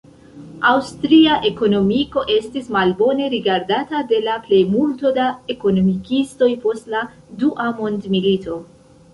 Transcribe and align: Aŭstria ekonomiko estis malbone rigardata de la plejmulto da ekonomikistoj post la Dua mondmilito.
Aŭstria 0.67 1.33
ekonomiko 1.49 2.23
estis 2.37 2.71
malbone 2.77 3.27
rigardata 3.33 4.01
de 4.13 4.23
la 4.29 4.39
plejmulto 4.47 5.13
da 5.19 5.29
ekonomikistoj 5.57 6.51
post 6.67 6.93
la 6.97 7.05
Dua 7.45 7.69
mondmilito. 7.85 8.59